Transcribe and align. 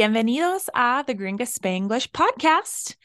bienvenidos 0.00 0.70
a 0.74 1.04
the 1.06 1.14
Gringa 1.14 1.42
Spanglish 1.42 2.08
podcast. 2.08 2.96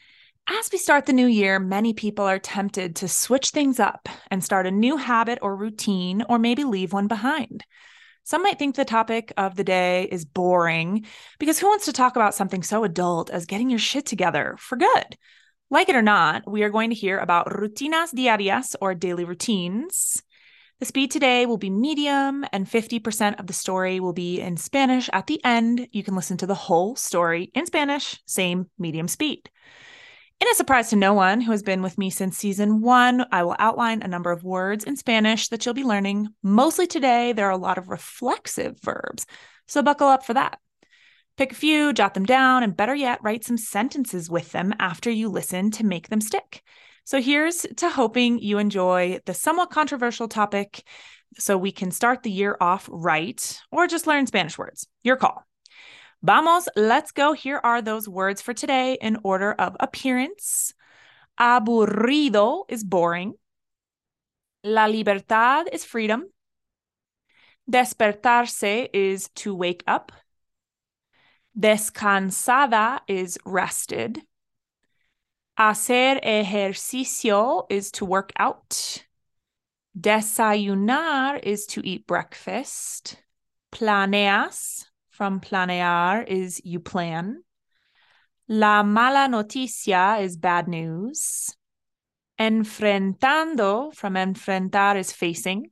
As 0.48 0.70
we 0.72 0.78
start 0.78 1.04
the 1.04 1.12
new 1.12 1.26
year, 1.26 1.58
many 1.58 1.92
people 1.92 2.24
are 2.24 2.38
tempted 2.38 2.96
to 2.96 3.06
switch 3.06 3.50
things 3.50 3.78
up 3.78 4.08
and 4.30 4.42
start 4.42 4.66
a 4.66 4.70
new 4.70 4.96
habit 4.96 5.38
or 5.42 5.54
routine, 5.54 6.24
or 6.26 6.38
maybe 6.38 6.64
leave 6.64 6.94
one 6.94 7.06
behind. 7.06 7.64
Some 8.24 8.42
might 8.42 8.58
think 8.58 8.76
the 8.76 8.86
topic 8.86 9.30
of 9.36 9.56
the 9.56 9.62
day 9.62 10.08
is 10.10 10.24
boring 10.24 11.04
because 11.38 11.58
who 11.58 11.66
wants 11.66 11.84
to 11.84 11.92
talk 11.92 12.16
about 12.16 12.34
something 12.34 12.62
so 12.62 12.82
adult 12.82 13.28
as 13.28 13.44
getting 13.44 13.68
your 13.68 13.78
shit 13.78 14.06
together 14.06 14.56
for 14.58 14.76
good? 14.76 15.18
Like 15.68 15.90
it 15.90 15.96
or 15.96 16.00
not, 16.00 16.50
we 16.50 16.62
are 16.62 16.70
going 16.70 16.88
to 16.88 16.96
hear 16.96 17.18
about 17.18 17.48
rutinas 17.48 18.14
diarias 18.14 18.74
or 18.80 18.94
daily 18.94 19.26
routines. 19.26 20.22
The 20.78 20.84
speed 20.84 21.10
today 21.10 21.46
will 21.46 21.56
be 21.56 21.70
medium, 21.70 22.44
and 22.52 22.66
50% 22.66 23.40
of 23.40 23.46
the 23.46 23.54
story 23.54 23.98
will 23.98 24.12
be 24.12 24.42
in 24.42 24.58
Spanish 24.58 25.08
at 25.10 25.26
the 25.26 25.42
end. 25.42 25.88
You 25.90 26.04
can 26.04 26.14
listen 26.14 26.36
to 26.36 26.46
the 26.46 26.54
whole 26.54 26.96
story 26.96 27.50
in 27.54 27.64
Spanish, 27.64 28.20
same 28.26 28.68
medium 28.78 29.08
speed. 29.08 29.48
In 30.38 30.48
a 30.52 30.54
surprise 30.54 30.90
to 30.90 30.96
no 30.96 31.14
one 31.14 31.40
who 31.40 31.52
has 31.52 31.62
been 31.62 31.80
with 31.80 31.96
me 31.96 32.10
since 32.10 32.36
season 32.36 32.82
one, 32.82 33.24
I 33.32 33.42
will 33.42 33.56
outline 33.58 34.02
a 34.02 34.08
number 34.08 34.30
of 34.30 34.44
words 34.44 34.84
in 34.84 34.96
Spanish 34.96 35.48
that 35.48 35.64
you'll 35.64 35.74
be 35.74 35.82
learning. 35.82 36.28
Mostly 36.42 36.86
today, 36.86 37.32
there 37.32 37.46
are 37.46 37.52
a 37.52 37.56
lot 37.56 37.78
of 37.78 37.88
reflexive 37.88 38.78
verbs, 38.82 39.24
so 39.66 39.82
buckle 39.82 40.08
up 40.08 40.26
for 40.26 40.34
that. 40.34 40.58
Pick 41.38 41.52
a 41.52 41.54
few, 41.54 41.94
jot 41.94 42.12
them 42.12 42.26
down, 42.26 42.62
and 42.62 42.76
better 42.76 42.94
yet, 42.94 43.20
write 43.22 43.44
some 43.44 43.56
sentences 43.56 44.28
with 44.28 44.52
them 44.52 44.74
after 44.78 45.10
you 45.10 45.30
listen 45.30 45.70
to 45.70 45.86
make 45.86 46.10
them 46.10 46.20
stick. 46.20 46.62
So 47.06 47.22
here's 47.22 47.64
to 47.76 47.88
hoping 47.88 48.40
you 48.40 48.58
enjoy 48.58 49.20
the 49.26 49.32
somewhat 49.32 49.70
controversial 49.70 50.26
topic 50.26 50.82
so 51.38 51.56
we 51.56 51.70
can 51.70 51.92
start 51.92 52.24
the 52.24 52.32
year 52.32 52.56
off 52.60 52.88
right 52.90 53.60
or 53.70 53.86
just 53.86 54.08
learn 54.08 54.26
Spanish 54.26 54.58
words. 54.58 54.88
Your 55.04 55.14
call. 55.14 55.44
Vamos, 56.24 56.68
let's 56.74 57.12
go. 57.12 57.32
Here 57.32 57.60
are 57.62 57.80
those 57.80 58.08
words 58.08 58.42
for 58.42 58.52
today 58.52 58.98
in 59.00 59.18
order 59.22 59.52
of 59.52 59.76
appearance. 59.78 60.74
Aburrido 61.38 62.64
is 62.68 62.82
boring. 62.82 63.34
La 64.64 64.86
libertad 64.86 65.68
is 65.72 65.84
freedom. 65.84 66.24
Despertarse 67.70 68.88
is 68.92 69.28
to 69.36 69.54
wake 69.54 69.84
up. 69.86 70.10
Descansada 71.56 72.98
is 73.06 73.38
rested. 73.44 74.22
Hacer 75.58 76.20
ejercicio 76.22 77.66
is 77.70 77.90
to 77.92 78.04
work 78.04 78.30
out. 78.38 79.04
Desayunar 79.98 81.42
is 81.42 81.64
to 81.66 81.80
eat 81.86 82.06
breakfast. 82.06 83.16
Planeas 83.72 84.84
from 85.08 85.40
planear 85.40 86.26
is 86.28 86.60
you 86.62 86.78
plan. 86.78 87.42
La 88.48 88.82
mala 88.82 89.28
noticia 89.28 90.20
is 90.22 90.36
bad 90.36 90.68
news. 90.68 91.56
Enfrentando 92.38 93.94
from 93.94 94.14
enfrentar 94.14 94.98
is 94.98 95.10
facing. 95.10 95.70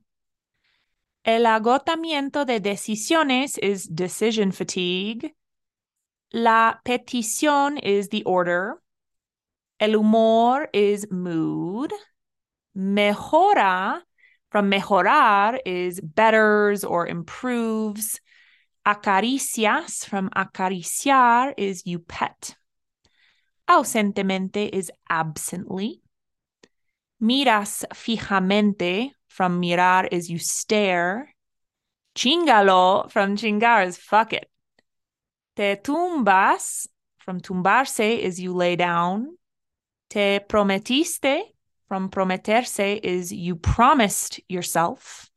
El 1.23 1.43
agotamiento 1.43 2.45
de 2.45 2.59
decisiones 2.59 3.59
is 3.59 3.85
decision 3.85 4.51
fatigue. 4.51 5.31
La 6.33 6.75
petición 6.83 7.79
is 7.83 8.09
the 8.09 8.23
order. 8.23 8.81
El 9.79 9.89
humor 9.89 10.69
is 10.71 11.05
mood. 11.11 11.91
Mejora 12.77 14.01
from 14.49 14.71
mejorar 14.71 15.59
is 15.65 15.99
betters 15.99 16.85
or 16.85 17.07
improves. 17.07 18.21
Acaricias 18.85 20.05
from 20.05 20.29
acariciar 20.29 21.53
is 21.57 21.85
you 21.85 21.99
pet. 21.99 22.55
Ausentemente 23.67 24.69
is 24.71 24.91
absently. 25.09 26.01
Miras 27.21 27.83
fijamente 27.93 29.11
from 29.27 29.59
mirar 29.59 30.07
is 30.11 30.29
you 30.29 30.37
stare. 30.37 31.33
Chingalo 32.15 33.11
from 33.11 33.35
chingar 33.35 33.85
is 33.85 33.97
fuck 33.97 34.31
it. 34.31 34.49
Te 35.57 35.75
tumbas 35.75 36.87
from 37.17 37.41
tumbarse 37.41 38.19
is 38.19 38.39
you 38.39 38.53
lay 38.53 38.75
down. 38.75 39.35
Te 40.09 40.39
prometiste 40.47 41.41
from 41.87 42.09
prometerse 42.09 42.99
is 43.03 43.31
you 43.31 43.55
promised 43.55 44.39
yourself. 44.47 45.29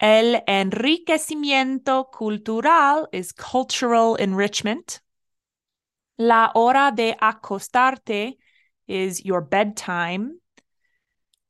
El 0.00 0.40
enriquecimiento 0.46 2.10
cultural 2.12 3.08
is 3.12 3.32
cultural 3.32 4.14
enrichment. 4.14 5.00
La 6.18 6.52
hora 6.54 6.92
de 6.94 7.14
acostarte 7.20 8.36
is 8.86 9.24
your 9.24 9.40
bedtime. 9.40 10.38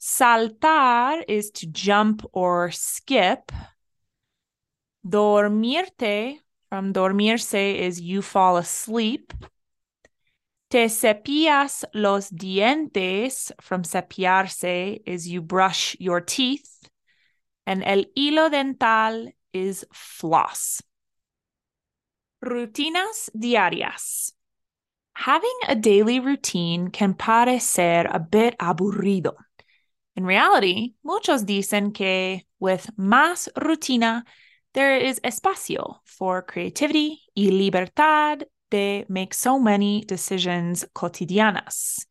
Saltar 0.01 1.23
is 1.29 1.51
to 1.51 1.67
jump 1.67 2.25
or 2.33 2.71
skip. 2.71 3.53
Dormirte 5.07 6.39
from 6.69 6.93
dormirse 6.93 7.75
is 7.77 8.01
you 8.01 8.23
fall 8.23 8.57
asleep. 8.57 9.33
Te 10.71 10.89
cepillas 10.89 11.85
los 11.95 12.29
dientes 12.29 13.53
from 13.61 13.85
cepillarse 13.85 15.01
is 15.07 15.27
you 15.27 15.41
brush 15.41 15.97
your 15.99 16.21
teeth 16.21 16.91
and 17.67 17.83
el 17.85 18.05
hilo 18.15 18.51
dental 18.51 19.33
is 19.55 19.87
floss. 19.93 20.83
Rutinas 22.45 23.31
diarias. 23.35 24.33
Having 25.15 25.59
a 25.69 25.75
daily 25.75 26.21
routine 26.21 26.89
can 26.91 27.15
parecer 27.15 28.07
a 28.11 28.21
bit 28.21 28.55
aburrido. 28.59 29.35
In 30.17 30.25
reality, 30.25 30.95
muchos 31.03 31.45
dicen 31.45 31.95
que 31.95 32.43
with 32.61 32.91
más 32.99 33.49
rutina, 33.57 34.23
there 34.75 34.97
is 34.97 35.19
espacio 35.25 36.01
for 36.05 36.43
creativity 36.43 37.23
y 37.35 37.51
libertad 37.51 38.45
de 38.71 39.05
make 39.09 39.35
so 39.35 39.59
many 39.59 40.05
decisions 40.05 40.85
cotidianas. 40.95 42.07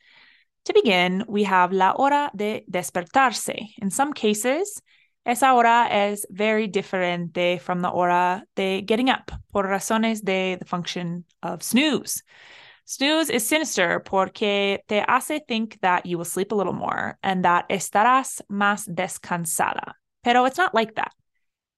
To 0.66 0.74
begin, 0.74 1.24
we 1.28 1.44
have 1.44 1.72
la 1.72 1.94
hora 1.94 2.30
de 2.36 2.64
despertarse. 2.70 3.74
In 3.82 3.90
some 3.90 4.14
cases, 4.14 4.82
esa 5.26 5.54
hora 5.54 5.88
es 5.90 6.26
very 6.30 6.68
diferente 6.68 7.60
from 7.60 7.82
the 7.82 7.90
hora 7.90 8.44
de 8.56 8.82
getting 8.82 9.10
up 9.10 9.32
por 9.52 9.66
razones 9.66 10.24
de 10.24 10.56
the 10.56 10.66
function 10.66 11.26
of 11.42 11.62
snooze. 11.62 12.24
Snooze 12.86 13.30
is 13.30 13.46
sinister 13.46 14.00
porque 14.00 14.80
te 14.88 15.04
hace 15.06 15.42
think 15.48 15.78
that 15.82 16.06
you 16.06 16.18
will 16.18 16.26
sleep 16.26 16.54
a 16.54 16.56
little 16.56 16.74
more 16.74 17.18
and 17.22 17.44
that 17.44 17.68
estarás 17.70 18.42
más 18.50 18.88
descansada. 18.88 19.94
Pero 20.24 20.46
it's 20.46 20.58
not 20.58 20.74
like 20.74 20.96
that. 20.96 21.14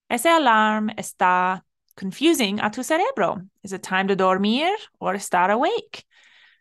Ese 0.10 0.28
alarm 0.28 0.90
está 0.98 1.62
confusing 2.00 2.62
a 2.62 2.70
tu 2.70 2.82
cerebro. 2.82 3.42
Is 3.62 3.74
it 3.74 3.84
time 3.84 4.08
to 4.08 4.16
dormir 4.16 4.74
or 5.02 5.16
estar 5.16 5.52
awake? 5.52 6.06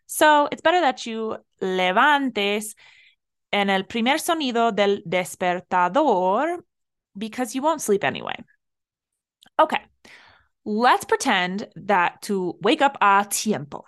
So 0.05 0.49
it's 0.51 0.61
better 0.61 0.81
that 0.81 1.05
you 1.05 1.37
levantes 1.61 2.75
en 3.53 3.69
el 3.69 3.83
primer 3.83 4.17
sonido 4.17 4.75
del 4.75 4.99
despertador 5.07 6.57
because 7.17 7.55
you 7.55 7.61
won't 7.61 7.81
sleep 7.81 8.03
anyway. 8.03 8.35
Okay, 9.57 9.79
let's 10.65 11.05
pretend 11.05 11.69
that 11.87 12.21
to 12.23 12.55
wake 12.61 12.81
up 12.81 12.97
a 13.01 13.25
tiempo. 13.29 13.85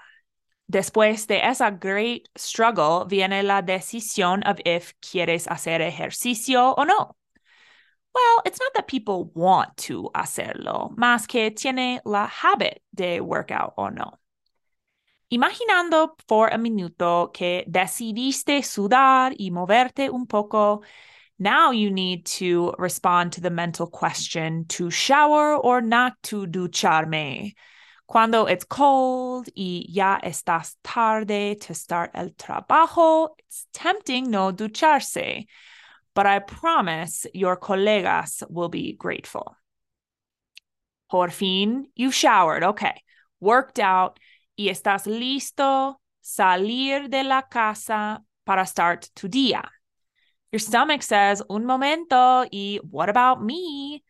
Después 0.72 1.28
de 1.28 1.46
esa 1.46 1.70
great 1.70 2.30
struggle 2.38 3.06
viene 3.06 3.44
la 3.44 3.62
decisión 3.62 4.42
of 4.46 4.62
if 4.66 4.94
quieres 5.02 5.48
hacer 5.48 5.82
ejercicio 5.82 6.74
o 6.78 6.86
no. 6.86 7.16
Well, 8.14 8.42
it's 8.46 8.60
not 8.60 8.74
that 8.74 8.88
people 8.88 9.32
want 9.34 9.78
to 9.88 10.10
hacerlo, 10.14 10.94
más 10.98 11.28
que 11.28 11.50
tiene 11.52 12.02
la 12.06 12.28
habit 12.28 12.82
de 12.94 13.22
workout 13.22 13.74
o 13.78 13.90
no. 13.90 14.20
Imaginando 15.32 16.18
por 16.28 16.50
un 16.54 16.62
minuto 16.62 17.32
que 17.34 17.64
decidiste 17.66 18.64
sudar 18.64 19.34
y 19.40 19.50
moverte 19.50 20.10
un 20.10 20.28
poco, 20.28 20.82
now 21.40 21.72
you 21.72 21.90
need 21.90 22.26
to 22.26 22.74
respond 22.78 23.32
to 23.32 23.42
the 23.42 23.50
mental 23.50 23.88
question 23.88 24.66
to 24.66 24.90
shower 24.92 25.56
or 25.56 25.82
not 25.82 26.14
to 26.24 26.46
ducharme. 26.48 27.54
Cuando 28.08 28.46
it's 28.46 28.66
cold 28.66 29.48
y 29.56 29.86
ya 29.88 30.20
estás 30.22 30.76
tarde 30.84 31.56
to 31.62 31.74
start 31.74 32.12
el 32.14 32.32
trabajo, 32.32 33.30
it's 33.40 33.68
tempting 33.72 34.30
no 34.30 34.52
ducharse, 34.52 35.46
but 36.14 36.26
I 36.26 36.40
promise 36.40 37.26
your 37.34 37.58
colegas 37.58 38.44
will 38.50 38.70
be 38.70 38.94
grateful. 38.94 39.56
Por 41.10 41.30
fin, 41.30 41.88
you 41.96 42.12
showered, 42.12 42.64
okay, 42.64 43.04
worked 43.40 43.80
out 43.80 44.20
y 44.58 44.70
estás 44.70 45.06
listo 45.06 45.96
salir 46.24 47.10
de 47.10 47.24
la 47.24 47.42
casa 47.42 48.22
para 48.46 48.66
start 48.66 49.10
tu 49.16 49.28
día. 49.28 49.64
Your 50.52 50.60
stomach 50.60 51.02
says, 51.02 51.42
un 51.50 51.66
momento, 51.66 52.46
y 52.52 52.80
what 52.90 53.10
about 53.10 53.42
me? 53.42 54.04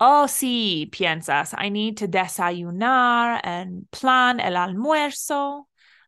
Oh, 0.00 0.26
sí, 0.26 0.90
piensas, 0.90 1.54
I 1.56 1.68
need 1.70 1.98
to 1.98 2.08
desayunar 2.08 3.40
and 3.42 3.90
plan 3.90 4.40
el 4.40 4.54
almuerzo. 4.54 5.64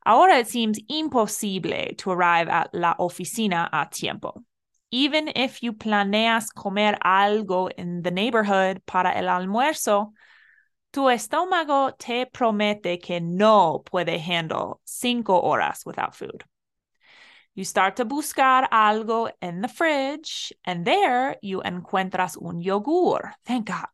Ahora 0.06 0.38
it 0.38 0.48
seems 0.48 0.78
imposible 0.88 1.94
to 1.98 2.10
arrive 2.10 2.48
at 2.48 2.70
la 2.72 2.94
oficina 2.98 3.68
a 3.72 3.88
tiempo. 3.90 4.42
Even 4.90 5.30
if 5.36 5.62
you 5.62 5.72
planeas 5.72 6.46
comer 6.54 6.96
algo 7.04 7.70
in 7.76 8.02
the 8.02 8.10
neighborhood 8.10 8.80
para 8.86 9.12
el 9.14 9.24
almuerzo, 9.24 10.12
tu 10.92 11.02
estómago 11.08 11.96
te 11.98 12.24
promete 12.24 13.00
que 13.02 13.20
no 13.20 13.82
puede 13.84 14.18
handle 14.18 14.80
cinco 14.84 15.40
horas 15.40 15.84
without 15.84 16.14
food. 16.14 16.44
You 17.54 17.64
start 17.64 17.96
to 17.96 18.04
buscar 18.04 18.68
algo 18.70 19.30
in 19.42 19.60
the 19.60 19.68
fridge, 19.68 20.52
and 20.64 20.86
there 20.86 21.36
you 21.42 21.60
encuentras 21.60 22.36
un 22.40 22.62
yogur. 22.62 23.32
Thank 23.44 23.66
God. 23.66 23.88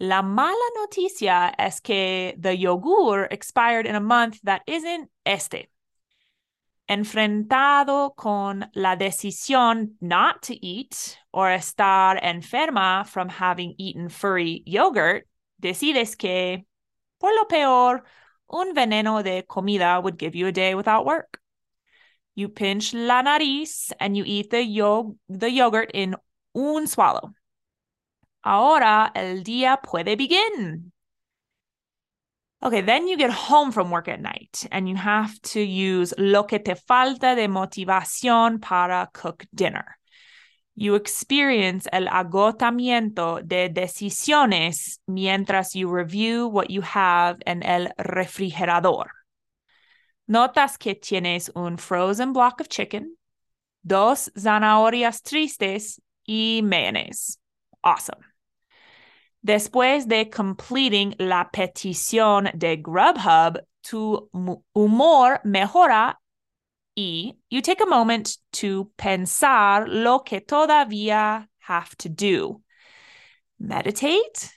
La 0.00 0.22
mala 0.22 0.70
noticia 0.76 1.54
es 1.58 1.80
que 1.80 2.34
the 2.36 2.56
yogur 2.56 3.28
expired 3.30 3.86
in 3.86 3.94
a 3.94 4.00
month 4.00 4.40
that 4.42 4.62
isn't 4.66 5.08
este. 5.24 5.68
Enfrentado 6.90 8.16
con 8.16 8.68
la 8.74 8.96
decisión 8.96 9.96
not 10.00 10.42
to 10.42 10.54
eat 10.60 11.16
or 11.32 11.46
estar 11.50 12.18
enferma 12.20 13.06
from 13.06 13.28
having 13.28 13.76
eaten 13.78 14.08
furry 14.08 14.64
yogurt, 14.66 15.28
decides 15.60 16.16
que, 16.16 16.64
por 17.20 17.30
lo 17.32 17.44
peor, 17.44 18.02
un 18.48 18.74
veneno 18.74 19.22
de 19.22 19.44
comida 19.44 20.00
would 20.00 20.18
give 20.18 20.34
you 20.34 20.48
a 20.48 20.52
day 20.52 20.74
without 20.74 21.06
work. 21.06 21.38
You 22.34 22.48
pinch 22.48 22.92
la 22.92 23.22
nariz 23.22 23.92
and 24.00 24.16
you 24.16 24.24
eat 24.26 24.50
the, 24.50 24.64
yo- 24.64 25.16
the 25.28 25.48
yogurt 25.48 25.92
in 25.94 26.16
un 26.56 26.88
swallow. 26.88 27.30
Ahora 28.44 29.12
el 29.14 29.44
día 29.44 29.80
puede 29.80 30.16
begin. 30.18 30.90
Okay, 32.62 32.82
then 32.82 33.08
you 33.08 33.16
get 33.16 33.30
home 33.30 33.72
from 33.72 33.90
work 33.90 34.06
at 34.06 34.20
night 34.20 34.66
and 34.70 34.86
you 34.86 34.94
have 34.94 35.40
to 35.40 35.60
use 35.60 36.12
lo 36.18 36.44
que 36.44 36.58
te 36.58 36.74
falta 36.74 37.34
de 37.34 37.48
motivación 37.48 38.60
para 38.60 39.08
cook 39.14 39.46
dinner. 39.54 39.96
You 40.76 40.94
experience 40.94 41.88
el 41.90 42.06
agotamiento 42.06 43.40
de 43.42 43.70
decisiones 43.70 44.98
mientras 45.08 45.74
you 45.74 45.88
review 45.88 46.48
what 46.48 46.70
you 46.70 46.82
have 46.82 47.38
en 47.46 47.62
el 47.62 47.88
refrigerador. 47.98 49.06
Notas 50.28 50.78
que 50.78 50.94
tienes 50.94 51.50
un 51.56 51.78
frozen 51.78 52.34
block 52.34 52.60
of 52.60 52.68
chicken, 52.68 53.16
dos 53.82 54.30
zanahorias 54.36 55.22
tristes 55.22 55.98
y 56.28 56.60
mayonnaise. 56.62 57.38
Awesome. 57.82 58.29
Después 59.42 60.06
de 60.06 60.28
completing 60.28 61.14
la 61.18 61.48
petición 61.50 62.50
de 62.54 62.76
Grubhub, 62.76 63.60
tu 63.82 64.28
humor 64.74 65.40
mejora 65.44 66.18
y 66.94 67.36
you 67.48 67.62
take 67.62 67.80
a 67.80 67.86
moment 67.86 68.36
to 68.52 68.90
pensar 68.98 69.88
lo 69.88 70.20
que 70.20 70.40
todavía 70.40 71.48
have 71.60 71.96
to 71.96 72.08
do. 72.08 72.62
Meditate, 73.58 74.50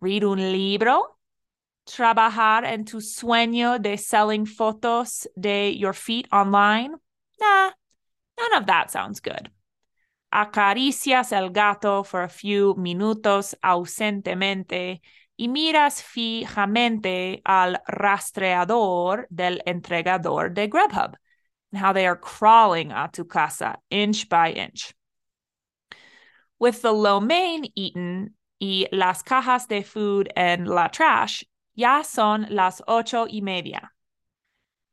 read 0.00 0.22
un 0.22 0.38
libro, 0.38 1.16
trabajar 1.86 2.64
en 2.64 2.84
tu 2.84 3.00
sueño 3.00 3.82
de 3.82 3.96
selling 3.96 4.46
fotos 4.46 5.26
de 5.36 5.70
your 5.70 5.92
feet 5.92 6.28
online. 6.32 6.94
Nah, 7.40 7.70
none 8.38 8.54
of 8.54 8.66
that 8.66 8.90
sounds 8.90 9.20
good. 9.20 9.50
Acaricias 10.34 11.32
el 11.32 11.50
gato 11.50 12.02
for 12.02 12.22
a 12.22 12.28
few 12.28 12.74
minutos 12.76 13.56
ausentemente 13.62 15.00
y 15.36 15.48
miras 15.48 16.02
fijamente 16.02 17.40
al 17.44 17.80
rastreador 17.86 19.28
del 19.30 19.62
entregador 19.64 20.52
de 20.52 20.66
Grubhub 20.66 21.16
how 21.74 21.92
they 21.92 22.06
are 22.06 22.16
crawling 22.16 22.92
a 22.92 23.08
tu 23.12 23.24
casa 23.24 23.76
inch 23.90 24.28
by 24.28 24.50
inch. 24.50 24.94
With 26.58 26.82
the 26.82 26.92
lo 26.92 27.20
mein 27.20 27.66
eaten 27.76 28.34
y 28.60 28.86
las 28.92 29.22
cajas 29.22 29.66
de 29.68 29.82
food 29.82 30.32
and 30.36 30.68
la 30.68 30.88
trash, 30.88 31.42
ya 31.74 32.02
son 32.02 32.46
las 32.50 32.80
ocho 32.86 33.26
y 33.28 33.40
media. 33.40 33.90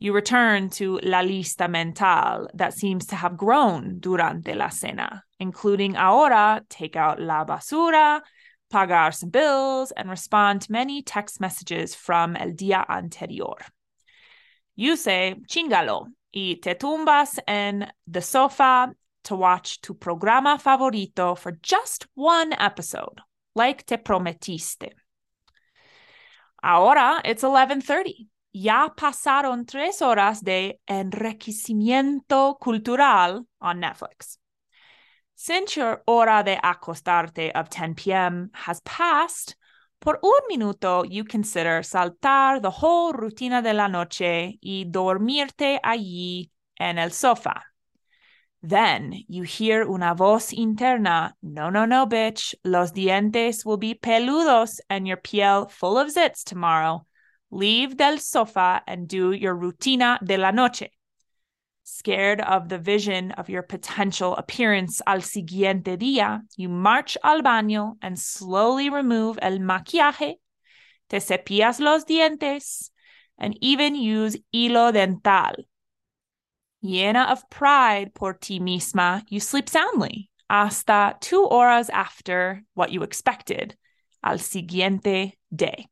You 0.02 0.14
return 0.14 0.72
to 0.72 1.00
la 1.04 1.22
lista 1.22 1.70
mental 1.70 2.50
that 2.56 2.74
seems 2.74 3.06
to 3.06 3.16
have 3.16 3.38
grown 3.38 4.00
durante 4.00 4.56
la 4.56 4.70
cena, 4.70 5.24
including 5.40 5.96
ahora 5.96 6.64
take 6.70 6.96
out 6.96 7.22
la 7.22 7.46
basura, 7.46 8.22
pagar 8.74 9.14
some 9.14 9.30
bills, 9.30 9.92
and 9.92 10.10
respond 10.10 10.64
to 10.64 10.72
many 10.72 11.04
text 11.04 11.40
messages 11.40 11.94
from 11.94 12.36
el 12.36 12.54
día 12.54 12.84
anterior. 12.90 13.58
You 14.76 14.96
say, 14.96 15.36
chingalo, 15.48 16.08
y 16.34 16.58
te 16.60 16.74
tumbas 16.74 17.38
en 17.48 17.92
the 18.08 18.24
sofa 18.24 18.92
to 19.26 19.36
watch 19.36 19.82
tu 19.82 19.94
programa 19.94 20.58
favorito 20.58 21.38
for 21.38 21.52
just 21.62 22.08
one 22.16 22.54
episode, 22.54 23.22
like 23.54 23.86
te 23.86 23.98
prometiste. 23.98 24.94
Ahora 26.64 27.22
it's 27.24 27.44
11:30. 27.44 28.31
Ya 28.54 28.94
pasaron 28.96 29.66
tres 29.66 30.02
horas 30.02 30.42
de 30.44 30.80
enriquecimiento 30.88 32.58
cultural 32.60 33.46
on 33.60 33.80
Netflix. 33.80 34.38
Since 35.36 35.76
your 35.76 36.04
hora 36.06 36.44
de 36.44 36.58
acostarte 36.58 37.52
of 37.56 37.70
10 37.70 37.96
p.m. 37.96 38.52
has 38.54 38.82
passed, 38.82 39.56
por 40.00 40.20
un 40.22 40.48
minuto 40.50 41.04
you 41.04 41.24
consider 41.24 41.82
saltar 41.82 42.62
the 42.62 42.70
whole 42.70 43.14
rutina 43.14 43.62
de 43.64 43.74
la 43.74 43.88
noche 43.88 44.60
y 44.62 44.86
dormirte 44.86 45.80
allí 45.84 46.50
en 46.80 46.98
el 46.98 47.10
sofá. 47.12 47.62
Then 48.64 49.14
you 49.28 49.44
hear 49.44 49.84
una 49.84 50.14
voz 50.14 50.54
interna, 50.54 51.34
no, 51.42 51.70
no, 51.70 51.86
no, 51.86 52.06
bitch, 52.06 52.54
los 52.64 52.92
dientes 52.92 53.66
will 53.66 53.78
be 53.78 53.96
peludos 53.96 54.80
and 54.90 55.08
your 55.08 55.18
piel 55.18 55.68
full 55.72 55.98
of 55.98 56.10
zits 56.10 56.44
tomorrow. 56.44 57.06
Leave 57.52 57.98
del 57.98 58.18
sofá 58.18 58.82
and 58.88 59.10
do 59.10 59.34
your 59.34 59.54
rutina 59.54 60.18
de 60.24 60.38
la 60.38 60.52
noche. 60.52 60.90
Scared 61.84 62.40
of 62.40 62.70
the 62.70 62.78
vision 62.78 63.32
of 63.32 63.50
your 63.50 63.62
potential 63.62 64.36
appearance 64.38 65.02
al 65.06 65.18
siguiente 65.18 65.98
día, 65.98 66.42
you 66.56 66.70
march 66.70 67.18
al 67.24 67.42
baño 67.42 67.98
and 68.02 68.18
slowly 68.18 68.90
remove 68.90 69.38
el 69.42 69.60
maquillaje, 69.60 70.36
te 71.10 71.18
cepillas 71.18 71.82
los 71.82 72.06
dientes, 72.06 72.90
and 73.38 73.58
even 73.60 73.96
use 73.96 74.38
hilo 74.54 74.94
dental. 74.94 75.54
Llena 76.82 77.30
of 77.30 77.50
pride 77.50 78.14
por 78.14 78.34
ti 78.34 78.60
misma, 78.62 79.24
you 79.28 79.42
sleep 79.42 79.68
soundly 79.68 80.30
hasta 80.50 81.18
two 81.20 81.48
horas 81.48 81.90
after 81.90 82.64
what 82.74 82.92
you 82.92 83.04
expected, 83.04 83.76
al 84.24 84.38
siguiente 84.38 85.34
day. 85.54 85.88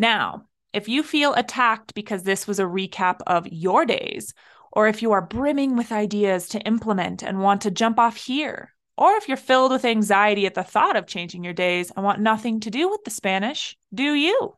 Now, 0.00 0.46
if 0.72 0.88
you 0.88 1.02
feel 1.02 1.34
attacked 1.34 1.92
because 1.92 2.22
this 2.22 2.46
was 2.46 2.58
a 2.58 2.64
recap 2.64 3.20
of 3.26 3.46
your 3.46 3.84
days, 3.84 4.32
or 4.72 4.88
if 4.88 5.02
you 5.02 5.12
are 5.12 5.20
brimming 5.20 5.76
with 5.76 5.92
ideas 5.92 6.48
to 6.48 6.60
implement 6.60 7.22
and 7.22 7.42
want 7.42 7.60
to 7.62 7.70
jump 7.70 7.98
off 7.98 8.16
here, 8.16 8.74
or 8.96 9.12
if 9.16 9.28
you're 9.28 9.36
filled 9.36 9.72
with 9.72 9.84
anxiety 9.84 10.46
at 10.46 10.54
the 10.54 10.62
thought 10.62 10.96
of 10.96 11.06
changing 11.06 11.44
your 11.44 11.52
days 11.52 11.92
and 11.94 12.02
want 12.02 12.18
nothing 12.18 12.60
to 12.60 12.70
do 12.70 12.88
with 12.88 13.04
the 13.04 13.10
Spanish, 13.10 13.76
do 13.92 14.14
you? 14.14 14.56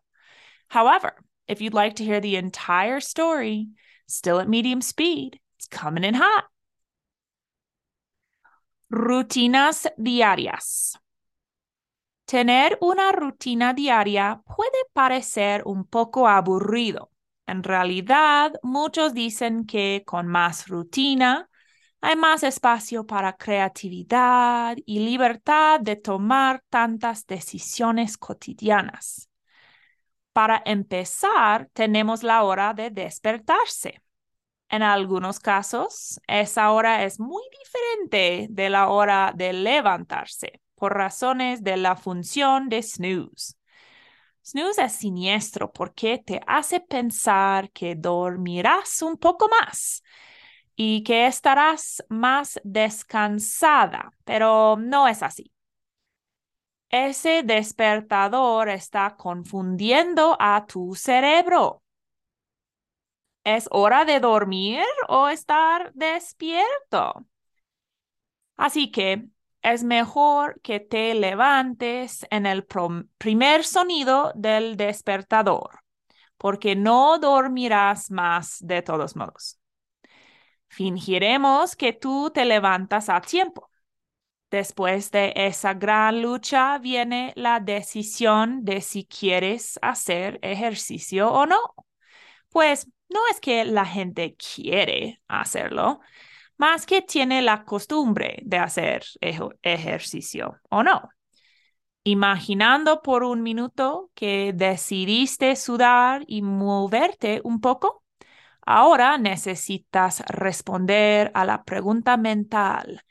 However, 0.69 1.13
if 1.49 1.61
you'd 1.61 1.75
like 1.75 1.97
to 1.97 2.05
hear 2.05 2.21
the 2.21 2.37
entire 2.37 3.01
story, 3.01 3.67
still 4.07 4.39
at 4.39 4.49
medium 4.49 4.81
speed, 4.81 5.41
it's 5.59 5.67
coming 5.67 6.05
in 6.05 6.15
hot. 6.15 6.45
Rutinas 8.93 9.89
diarias. 9.99 10.95
Tener 12.33 12.79
una 12.81 13.13
rutina 13.13 13.75
diaria 13.75 14.41
puede 14.57 14.87
parecer 14.95 15.61
un 15.67 15.85
poco 15.85 16.27
aburrido. 16.27 17.11
En 17.47 17.63
realidad, 17.63 18.55
muchos 18.63 19.13
dicen 19.13 19.67
que 19.67 20.03
con 20.07 20.29
más 20.29 20.67
rutina 20.67 21.51
hay 22.01 22.17
más 22.17 22.43
espacio 22.43 23.05
para 23.07 23.37
creatividad 23.37 24.79
y 24.87 25.01
libertad 25.01 25.81
de 25.81 25.97
tomar 25.97 26.65
tantas 26.71 27.27
decisiones 27.27 28.17
cotidianas. 28.17 29.29
Para 30.33 30.63
empezar, 30.65 31.69
tenemos 31.75 32.23
la 32.23 32.45
hora 32.45 32.73
de 32.73 32.89
despertarse. 32.89 34.01
En 34.71 34.83
algunos 34.83 35.39
casos, 35.39 36.19
esa 36.27 36.73
hora 36.73 37.05
es 37.05 37.21
muy 37.21 37.43
diferente 37.59 38.47
de 38.49 38.71
la 38.71 38.89
hora 38.89 39.35
de 39.37 39.53
levantarse 39.53 40.62
por 40.83 40.97
razones 40.97 41.63
de 41.63 41.77
la 41.77 41.95
función 41.95 42.69
de 42.69 42.83
snooze. 42.83 43.55
Snooze 44.45 44.83
es 44.83 44.93
siniestro 44.95 45.73
porque 45.73 46.19
te 46.19 46.41
hace 46.45 46.81
pensar 46.81 47.71
que 47.71 47.95
dormirás 47.95 49.01
un 49.01 49.17
poco 49.17 49.49
más 49.49 50.03
y 50.75 51.05
que 51.05 51.27
estarás 51.27 52.05
más 52.09 52.61
descansada, 52.65 54.13
pero 54.25 54.77
no 54.77 55.07
es 55.07 55.23
así. 55.23 55.53
ese 56.91 57.43
despertador 57.45 58.69
está 58.69 59.17
confundiendo 59.17 60.37
a 60.39 60.67
tu 60.67 60.95
cerebro. 60.95 61.83
¿Es 63.45 63.69
hora 63.71 64.05
de 64.05 64.19
dormir 64.19 64.85
o 65.09 65.29
estar 65.29 65.93
despierto? 65.95 67.25
Así 68.57 68.91
que 68.91 69.29
es 69.63 69.85
mejor 69.85 70.61
que 70.63 70.81
te 70.81 71.15
levantes 71.15 72.27
en 72.31 72.47
el 72.47 72.67
primer 73.19 73.65
sonido 73.65 74.33
del 74.35 74.77
despertador, 74.77 75.81
porque 76.37 76.77
no 76.77 77.19
dormirás 77.19 78.11
más 78.11 78.59
de 78.61 78.83
todos 78.83 79.17
modos. 79.17 79.59
Fingiremos 80.69 81.77
que 81.77 81.93
tú 81.93 82.31
te 82.31 82.45
levantas 82.45 83.09
a 83.09 83.21
tiempo. 83.21 83.71
Después 84.51 85.11
de 85.11 85.33
esa 85.35 85.75
gran 85.75 86.23
lucha 86.23 86.79
viene 86.79 87.33
la 87.37 87.61
decisión 87.61 88.65
de 88.65 88.81
si 88.81 89.07
quieres 89.07 89.79
hacer 89.83 90.39
ejercicio 90.43 91.31
o 91.33 91.47
no. 91.47 91.59
Pues 92.51 92.87
no 93.09 93.21
es 93.31 93.41
que 93.41 93.65
la 93.65 93.87
gente 93.87 94.37
quiere 94.37 95.21
hacerlo, 95.29 96.01
más 96.57 96.87
que 96.87 97.03
tiene 97.03 97.43
la 97.43 97.65
costumbre 97.65 98.39
de 98.45 98.59
hacer 98.59 99.05
ejercicio 99.63 100.61
o 100.71 100.83
no. 100.83 101.09
Imaginando 102.05 103.01
por 103.03 103.23
un 103.23 103.43
minuto 103.43 104.11
que 104.15 104.53
decidiste 104.55 105.55
sudar 105.57 106.25
y 106.27 106.43
moverte 106.43 107.41
un 107.45 107.61
poco, 107.61 108.03
ahora 108.67 109.19
necesitas 109.19 110.21
responder 110.27 111.31
a 111.35 111.45
la 111.45 111.63
pregunta 111.63 112.17
mental 112.17 113.03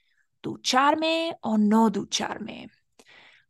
¿ducharme 0.41 1.37
o 1.41 1.57
no 1.57 1.89
ducharme? 1.89 2.69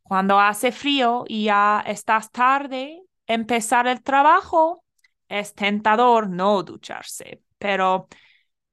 Cuando 0.04 0.40
hace 0.40 0.72
frío 0.72 1.24
y 1.28 1.46
ya 1.46 1.84
estás 1.88 2.32
tarde, 2.32 3.02
empezar 3.26 3.88
el 3.88 4.04
trabajo, 4.04 4.84
es 5.28 5.56
tentador 5.56 6.30
no 6.30 6.64
ducharse, 6.64 7.42
pero 7.58 8.08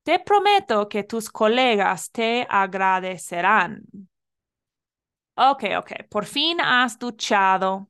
te 0.09 0.19
prometo 0.21 0.89
que 0.89 1.03
tus 1.05 1.29
colegas 1.31 2.11
te 2.11 2.47
agradecerán. 2.49 3.83
Ok, 5.37 5.63
ok, 5.79 5.93
por 6.11 6.25
fin 6.27 6.61
has 6.61 6.99
duchado, 6.99 7.89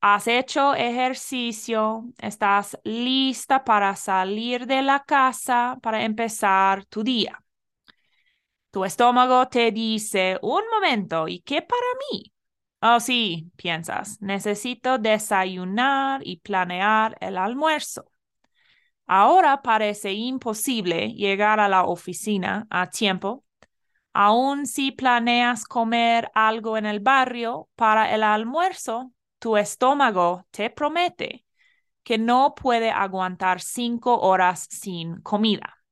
has 0.00 0.26
hecho 0.28 0.74
ejercicio, 0.74 2.04
estás 2.18 2.78
lista 2.84 3.64
para 3.64 3.96
salir 3.96 4.66
de 4.66 4.82
la 4.82 5.04
casa 5.04 5.78
para 5.82 6.04
empezar 6.04 6.84
tu 6.86 7.04
día. 7.04 7.40
Tu 8.70 8.84
estómago 8.84 9.46
te 9.48 9.70
dice, 9.72 10.38
un 10.42 10.62
momento, 10.72 11.28
¿y 11.28 11.40
qué 11.40 11.62
para 11.62 11.80
mí? 12.10 12.32
Oh, 12.82 13.00
sí, 13.00 13.50
piensas, 13.56 14.20
necesito 14.20 14.98
desayunar 14.98 16.20
y 16.26 16.40
planear 16.40 17.16
el 17.20 17.38
almuerzo. 17.38 18.10
Ahora 19.06 19.62
parece 19.62 20.12
imposible 20.12 21.12
llegar 21.12 21.60
a 21.60 21.68
la 21.68 21.84
oficina 21.84 22.66
a 22.70 22.90
tiempo, 22.90 23.44
aun 24.12 24.66
si 24.66 24.92
planeas 24.92 25.64
comer 25.64 26.30
algo 26.34 26.78
en 26.78 26.86
el 26.86 27.00
barrio 27.00 27.68
para 27.76 28.14
el 28.14 28.22
almuerzo, 28.22 29.12
tu 29.38 29.56
estómago 29.56 30.46
te 30.50 30.70
promete 30.70 31.44
que 32.02 32.18
no 32.18 32.54
puede 32.54 32.90
aguantar 32.90 33.60
cinco 33.60 34.20
horas 34.20 34.66
sin 34.70 35.20
comida 35.22 35.84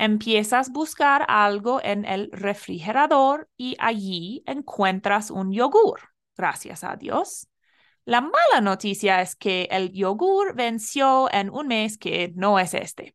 empiezas 0.00 0.70
a 0.70 0.72
buscar 0.72 1.26
algo 1.28 1.78
en 1.82 2.06
el 2.06 2.30
refrigerador 2.32 3.50
y 3.58 3.76
allí 3.78 4.42
encuentras 4.46 5.30
un 5.30 5.52
yogur, 5.52 6.00
gracias 6.34 6.84
a 6.84 6.96
Dios. 6.96 7.49
La 8.04 8.20
mala 8.20 8.60
noticia 8.60 9.20
es 9.22 9.36
que 9.36 9.68
el 9.70 9.92
yogur 9.92 10.54
venció 10.54 11.30
en 11.32 11.50
un 11.50 11.68
mes 11.68 11.98
que 11.98 12.32
no 12.34 12.58
es 12.58 12.74
este. 12.74 13.14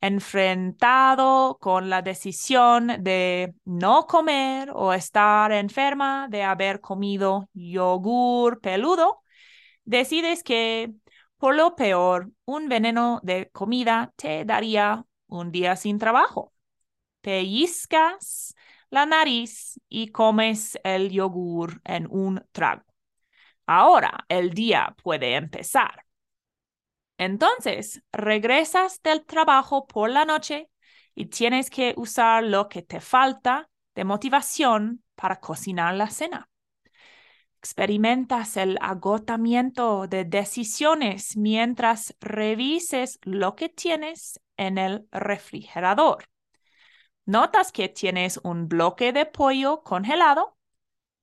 Enfrentado 0.00 1.58
con 1.60 1.90
la 1.90 2.02
decisión 2.02 2.88
de 3.00 3.54
no 3.64 4.06
comer 4.06 4.70
o 4.74 4.92
estar 4.92 5.52
enferma 5.52 6.28
de 6.30 6.42
haber 6.44 6.80
comido 6.80 7.48
yogur 7.54 8.60
peludo, 8.60 9.22
decides 9.84 10.42
que 10.42 10.92
por 11.38 11.54
lo 11.54 11.76
peor 11.76 12.30
un 12.44 12.68
veneno 12.68 13.20
de 13.22 13.50
comida 13.50 14.12
te 14.16 14.44
daría 14.44 15.04
un 15.26 15.52
día 15.52 15.76
sin 15.76 15.98
trabajo. 15.98 16.52
Pellizcas 17.20 18.54
la 18.90 19.04
nariz 19.06 19.80
y 19.88 20.08
comes 20.08 20.78
el 20.84 21.10
yogur 21.10 21.80
en 21.84 22.06
un 22.10 22.44
trago. 22.52 22.85
Ahora 23.66 24.24
el 24.28 24.50
día 24.54 24.94
puede 25.02 25.34
empezar. 25.34 26.04
Entonces, 27.18 28.02
regresas 28.12 29.02
del 29.02 29.24
trabajo 29.24 29.86
por 29.86 30.10
la 30.10 30.24
noche 30.24 30.68
y 31.14 31.26
tienes 31.26 31.70
que 31.70 31.94
usar 31.96 32.44
lo 32.44 32.68
que 32.68 32.82
te 32.82 33.00
falta 33.00 33.70
de 33.94 34.04
motivación 34.04 35.02
para 35.14 35.40
cocinar 35.40 35.94
la 35.94 36.10
cena. 36.10 36.48
Experimentas 37.58 38.56
el 38.58 38.78
agotamiento 38.80 40.06
de 40.06 40.24
decisiones 40.24 41.36
mientras 41.36 42.14
revises 42.20 43.18
lo 43.22 43.56
que 43.56 43.68
tienes 43.70 44.40
en 44.56 44.78
el 44.78 45.08
refrigerador. 45.10 46.28
Notas 47.24 47.72
que 47.72 47.88
tienes 47.88 48.38
un 48.44 48.68
bloque 48.68 49.12
de 49.12 49.26
pollo 49.26 49.82
congelado, 49.82 50.56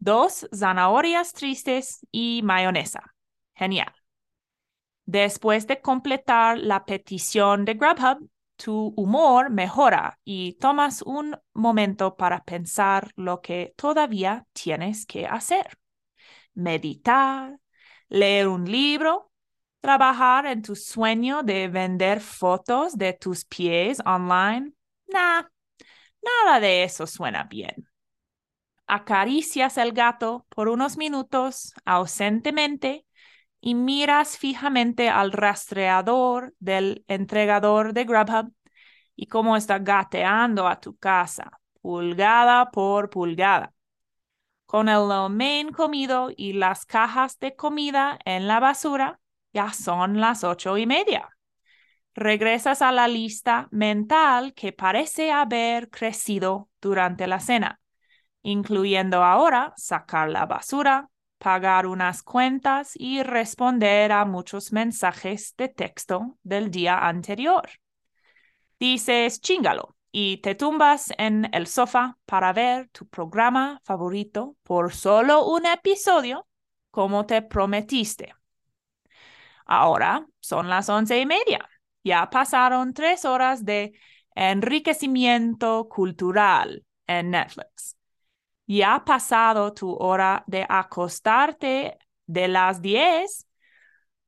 dos 0.03 0.48
zanahorias 0.53 1.33
tristes 1.33 2.05
y 2.12 2.41
mayonesa. 2.43 3.01
Genial. 3.55 3.93
Después 5.05 5.67
de 5.67 5.81
completar 5.81 6.57
la 6.57 6.86
petición 6.86 7.65
de 7.65 7.74
Grubhub, 7.74 8.29
tu 8.55 8.93
humor 8.95 9.50
mejora 9.50 10.19
y 10.24 10.53
tomas 10.53 11.01
un 11.01 11.38
momento 11.53 12.15
para 12.15 12.43
pensar 12.43 13.12
lo 13.15 13.41
que 13.41 13.74
todavía 13.75 14.45
tienes 14.53 15.05
que 15.05 15.25
hacer. 15.25 15.77
Meditar, 16.53 17.57
leer 18.10 18.48
un 18.48 18.65
libro 18.65 19.31
¿Trabajar 19.83 20.45
en 20.45 20.62
tu 20.62 20.77
sueño 20.77 21.43
de 21.43 21.67
vender 21.67 22.22
fotos 22.22 22.98
de 22.98 23.12
tus 23.12 23.43
pies 23.43 24.00
online? 24.05 24.72
Nah, 25.07 25.43
nada 26.22 26.60
de 26.62 26.83
eso 26.83 27.05
suena 27.05 27.43
bien. 27.43 27.88
Acaricias 28.96 29.80
el 29.80 29.92
gato 29.92 30.46
por 30.50 30.70
unos 30.70 30.98
minutos 30.98 31.74
ausentemente 31.84 33.08
y 33.60 33.74
miras 33.74 34.38
fijamente 34.38 35.10
al 35.10 35.32
rastreador 35.32 36.54
del 36.60 37.04
entregador 37.08 37.94
de 37.94 38.04
Grubhub 38.04 38.54
y 39.16 39.26
cómo 39.26 39.58
está 39.58 39.80
gateando 39.80 40.68
a 40.68 40.80
tu 40.80 40.96
casa, 40.96 41.60
pulgada 41.82 42.70
por 42.70 43.10
pulgada. 43.10 43.74
Con 44.68 44.88
el 44.90 45.08
main 45.32 45.72
comido 45.72 46.30
y 46.38 46.54
las 46.54 46.86
cajas 46.86 47.40
de 47.40 47.56
comida 47.56 48.20
en 48.26 48.48
la 48.48 48.60
basura, 48.60 49.20
ya 49.54 49.74
son 49.74 50.22
las 50.22 50.44
ocho 50.44 50.78
y 50.78 50.86
media. 50.86 51.30
Regresas 52.14 52.84
a 52.84 52.92
la 52.92 53.08
lista 53.08 53.70
mental 53.72 54.54
que 54.54 54.72
parece 54.72 55.32
haber 55.32 55.90
crecido 55.90 56.70
durante 56.80 57.26
la 57.26 57.40
cena, 57.40 57.80
incluyendo 58.44 59.24
ahora 59.24 59.74
sacar 59.78 60.30
la 60.30 60.46
basura, 60.46 61.10
pagar 61.38 61.88
unas 61.88 62.22
cuentas 62.24 62.92
y 62.96 63.24
responder 63.24 64.12
a 64.12 64.26
muchos 64.26 64.72
mensajes 64.72 65.56
de 65.58 65.70
texto 65.70 66.38
del 66.44 66.70
día 66.70 67.08
anterior. 67.08 67.70
Dices 68.80 69.42
chingalo 69.42 69.96
y 70.12 70.38
te 70.38 70.56
tumbas 70.56 71.12
en 71.18 71.50
el 71.54 71.68
sofá 71.68 72.18
para 72.26 72.54
ver 72.54 72.90
tu 72.90 73.08
programa 73.08 73.82
favorito 73.84 74.56
por 74.64 74.94
solo 74.94 75.46
un 75.48 75.66
episodio 75.66 76.48
como 76.92 77.26
te 77.26 77.42
prometiste. 77.42 78.36
Ahora 79.66 80.28
son 80.40 80.70
las 80.70 80.90
once 80.90 81.20
y 81.20 81.26
media. 81.26 81.68
Ya 82.04 82.30
pasaron 82.30 82.94
tres 82.94 83.26
horas 83.26 83.66
de 83.66 83.94
enriquecimiento 84.36 85.88
cultural 85.90 86.86
en 87.08 87.32
Netflix. 87.32 87.98
Ya 88.65 88.96
ha 88.96 89.05
pasado 89.05 89.74
tu 89.74 89.93
hora 89.93 90.43
de 90.48 90.65
acostarte 90.67 91.98
de 92.25 92.48
las 92.48 92.82
diez. 92.82 93.48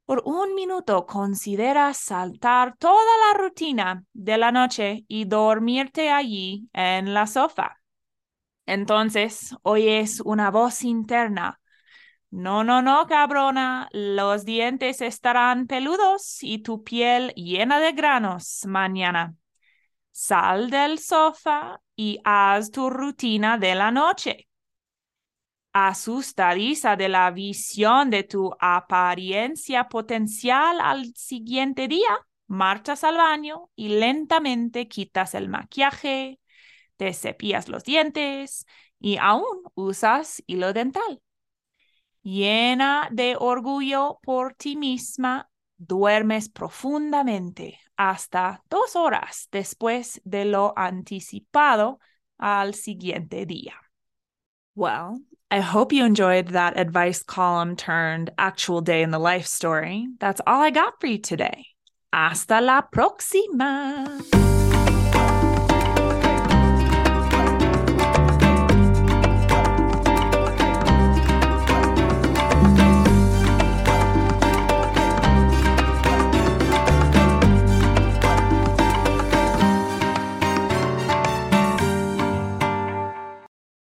Por 0.06 0.22
un 0.26 0.54
minuto 0.54 1.06
consideras 1.06 1.98
saltar 1.98 2.78
toda 2.78 3.02
la 3.28 3.40
rutina 3.40 4.04
de 4.14 4.38
la 4.38 4.52
noche 4.52 5.06
y 5.08 5.26
dormirte 5.26 6.12
allí 6.12 6.70
en 6.74 7.14
la 7.14 7.28
sofá. 7.28 7.82
Entonces 8.66 9.56
oyes 9.64 10.22
una 10.22 10.52
voz 10.52 10.84
interna 10.84 11.60
no, 12.36 12.66
no, 12.66 12.82
no, 12.82 13.08
cabrona, 13.08 13.88
los 13.94 14.44
dientes 14.44 15.00
estarán 15.00 15.68
peludos 15.68 16.40
y 16.44 16.60
tu 16.60 16.84
piel 16.84 17.32
llena 17.36 17.80
de 17.80 17.94
granos 17.94 18.66
mañana. 18.68 19.36
Sal 20.12 20.70
del 20.70 21.00
sofá 21.00 21.80
y 21.96 22.20
haz 22.24 22.72
tu 22.72 22.90
rutina 22.90 23.58
de 23.58 23.76
la 23.76 23.92
noche. 23.92 24.48
asustadiza 25.74 26.96
de 26.96 27.10
la 27.10 27.32
visión 27.32 28.10
de 28.10 28.24
tu 28.24 28.52
apariencia 28.60 29.90
potencial 29.90 30.80
al 30.80 31.14
siguiente 31.16 31.88
día, 31.90 32.08
marchas 32.48 33.04
al 33.04 33.18
baño 33.18 33.70
y 33.76 33.90
lentamente 33.90 34.88
quitas 34.88 35.36
el 35.36 35.50
maquillaje, 35.50 36.40
te 36.98 37.14
cepillas 37.14 37.70
los 37.70 37.84
dientes 37.84 38.66
y 39.00 39.18
aún 39.18 39.46
usas 39.76 40.44
hilo 40.48 40.74
dental. 40.74 41.22
Llena 42.24 43.08
de 43.12 43.38
orgullo 43.40 44.20
por 44.24 44.54
ti 44.56 44.76
misma, 44.76 45.50
duermes 45.78 46.50
profundamente 46.50 47.80
hasta 47.98 48.62
dos 48.70 48.96
horas 48.96 49.48
después 49.52 50.22
de 50.24 50.46
lo 50.46 50.74
anticipado 50.76 52.00
al 52.38 52.74
siguiente 52.74 53.46
día. 53.46 53.76
Well, 54.76 55.22
I 55.50 55.62
hope 55.62 55.94
you 55.94 56.04
enjoyed 56.04 56.50
that 56.50 56.78
advice 56.78 57.24
column 57.24 57.76
turned 57.76 58.32
actual 58.38 58.82
day 58.82 59.04
in 59.04 59.12
the 59.12 59.20
life 59.20 59.48
story. 59.48 60.08
That's 60.20 60.42
all 60.46 60.62
I 60.62 60.72
got 60.72 61.00
for 61.00 61.08
you 61.08 61.20
today. 61.20 61.68
Hasta 62.12 62.62
la 62.62 62.82
próxima. 62.82 64.65